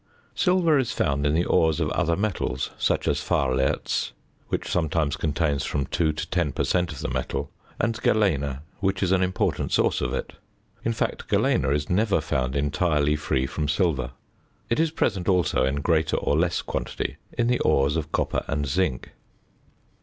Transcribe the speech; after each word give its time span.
Silver 0.33 0.79
is 0.79 0.91
found 0.93 1.27
in 1.27 1.35
the 1.35 1.45
ores 1.45 1.79
of 1.79 1.91
other 1.91 2.15
metals, 2.15 2.71
such 2.79 3.07
as 3.07 3.19
fahlerz, 3.21 4.13
which 4.47 4.67
sometimes 4.67 5.15
contains 5.15 5.63
from 5.63 5.85
two 5.85 6.11
to 6.11 6.27
ten 6.31 6.51
per 6.53 6.63
cent. 6.63 6.91
of 6.91 7.01
the 7.01 7.07
metal, 7.07 7.51
and 7.79 8.01
galena, 8.01 8.63
which 8.79 9.03
is 9.03 9.11
an 9.11 9.21
important 9.21 9.71
source 9.71 10.01
of 10.01 10.11
it; 10.11 10.33
in 10.83 10.91
fact, 10.91 11.27
galena 11.27 11.69
is 11.69 11.87
never 11.87 12.19
found 12.19 12.55
entirely 12.55 13.15
free 13.15 13.45
from 13.45 13.67
silver. 13.67 14.09
It 14.71 14.79
is 14.79 14.89
present 14.89 15.29
also 15.29 15.65
in 15.65 15.81
greater 15.81 16.17
or 16.17 16.35
less 16.35 16.63
quantity 16.63 17.17
in 17.37 17.45
the 17.45 17.59
ores 17.59 17.95
of 17.95 18.11
copper 18.11 18.43
and 18.47 18.65
zinc. 18.65 19.11